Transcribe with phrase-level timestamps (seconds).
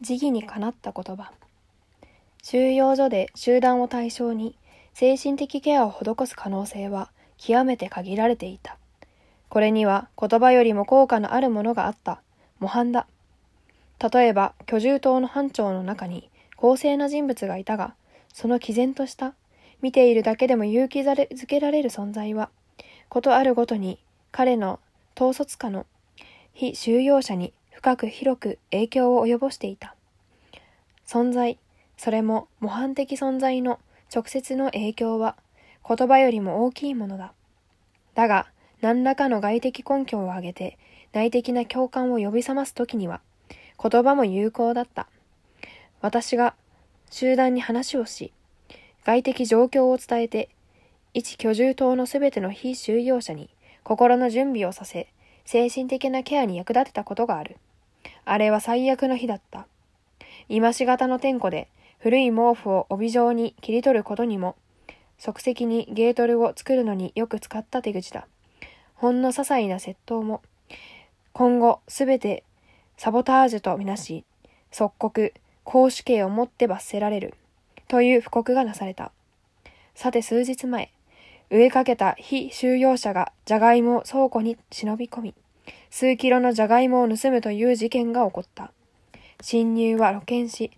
[0.00, 1.32] 時義にかなった言葉。
[2.42, 4.56] 収容所で集団を対象に
[4.94, 8.78] 精神的ケアを施す可能性は極めて限られていた。
[9.48, 12.20] これには言葉よりも効果のあるものがあった。
[12.58, 13.06] 模範だ。
[14.12, 17.94] 例えば居住棟の班長の中に公正な人物がいたが
[18.32, 19.34] その毅然とした
[19.82, 22.50] 見ているだけでも勇気づけられる存在は
[23.08, 23.98] ことあるごとに
[24.30, 24.78] 彼の
[25.16, 25.86] 統率下の
[26.52, 29.94] 非収容者に深く広く影響を及ぼしていた。
[31.06, 31.60] 存在、
[31.96, 33.78] それも模範的存在の
[34.12, 35.36] 直接の影響は
[35.88, 37.32] 言葉よりも大きいものだ。
[38.16, 38.48] だが、
[38.80, 40.76] 何らかの外的根拠を挙げて
[41.12, 43.20] 内的な共感を呼び覚ます時には
[43.80, 45.06] 言葉も有効だった。
[46.00, 46.54] 私が
[47.12, 48.32] 集団に話をし、
[49.04, 50.48] 外的状況を伝えて、
[51.14, 53.50] 一居住棟のすべての非収容者に
[53.84, 55.12] 心の準備をさせ、
[55.44, 57.56] 精神的なケアに役立てたことがある。
[58.30, 59.66] あれは最悪の日だった。
[60.50, 61.68] 今しがたの天候で
[61.98, 64.54] 古い毛布を帯状に切り取ることにも、
[65.16, 68.26] 即席にゲートルを作るのによく使った手口だ。
[68.94, 70.42] ほんの些細な窃盗も、
[71.32, 72.44] 今後すべて
[72.98, 74.24] サボタージュとみなし、
[74.70, 75.32] 即刻、
[75.64, 77.34] 公主刑をもって罰せられる、
[77.88, 79.10] という布告がなされた。
[79.94, 80.92] さて数日前、
[81.50, 85.34] 植えかけた非収容者がじゃがいもを倉庫に忍び込み、
[85.90, 88.72] 数キロのじゃがいもを盗むという事件が起こった。
[89.40, 90.70] 侵入は露見し、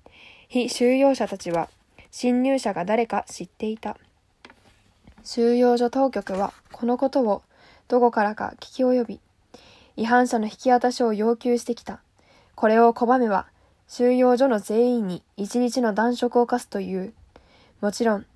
[0.49, 1.69] 非収容者たちは
[2.11, 3.97] 侵入者が誰か知っていた。
[5.25, 7.43] 収容所当局はこのことを
[7.89, 9.21] どこからか聞き及び、
[9.97, 12.01] 違反者の引き渡しを要求してきた。
[12.55, 13.47] これを拒めば、
[13.89, 17.13] 収容所の全員に一日の断食を課すという。
[17.81, 18.27] もちろん、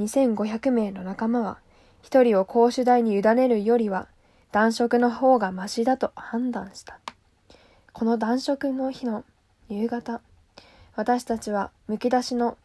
[0.00, 1.58] 2500名の仲間は、
[2.02, 4.08] 一人を公主台に委ねるよりは、
[4.50, 6.98] 暖色の方がましだと判断した。
[7.92, 9.24] この暖色の日の
[9.68, 10.22] 夕方、
[10.96, 12.56] 私たちはむき出しの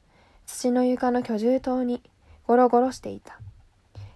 [0.46, 2.02] 土の床の居住棟に
[2.48, 3.38] ゴロゴロしていた。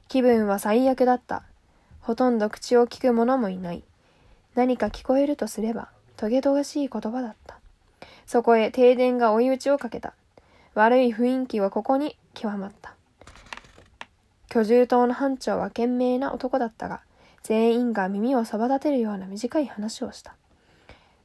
[0.07, 1.44] 気分は最悪だった。
[2.00, 3.83] ほとんど口を聞く者もいない。
[4.56, 7.59] 何か聞こえるとすれば、トゲトゲしい言葉だった。
[8.25, 10.13] そこへ停電が追い打ちをかけた。
[10.73, 12.95] 悪い雰囲気はここに極まった。
[14.50, 17.01] 居住棟の班長は賢明な男だったが、
[17.47, 20.35] 全員が耳をそば立てるような短い話をした。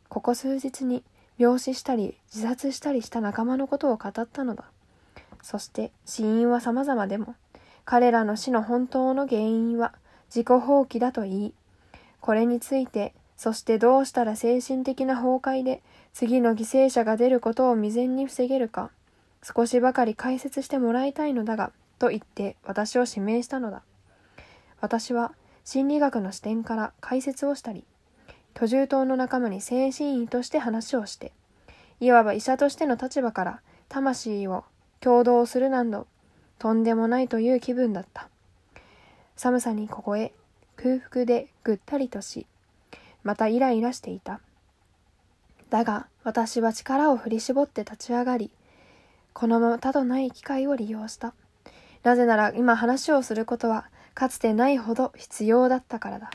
[0.08, 1.02] ここ数日に
[1.36, 4.66] 病死したり自殺したりした仲間のことを語ったのだ。
[5.42, 7.34] そして死因は様々でも、
[7.84, 9.94] 彼らの死の本当の原因は
[10.28, 11.54] 自己放棄だと言い、
[12.20, 15.82] これについて、そしてどうしたら精神的な崩壊で
[16.12, 18.92] 次の犠牲者が出ることを未然に防げるか、
[19.42, 23.82] 少しばかり解説してもらいたいのだが、と言って私を指名したのだ。
[24.80, 25.32] 私は
[25.64, 27.84] 心理学の視点から解説をしたり、
[28.54, 31.32] 居住棟の仲間に精神医として話をして、
[32.00, 34.64] いわば医者としての立場から魂を
[35.00, 36.06] 共同するなど、
[36.58, 38.28] とんでもないという気分だった。
[39.36, 40.32] 寒さに凍え、
[40.76, 42.46] 空腹でぐったりとし、
[43.22, 44.40] またイライラしていた。
[45.70, 48.50] だが、私は力を振り絞って立ち上がり、
[49.32, 51.34] このままたとない機会を利用した。
[52.02, 56.30] なぜなら今話をすることはかつてないほど必要だったからだ。